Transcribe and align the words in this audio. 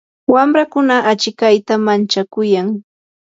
wamrakuna 0.33 0.95
achikayta 1.11 1.73
manchakuyan. 1.85 2.67